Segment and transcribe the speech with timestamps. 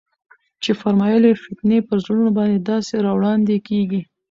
[0.63, 4.01] چي فرمايل ئې: فتنې پر زړونو باندي داسي راوړاندي كېږي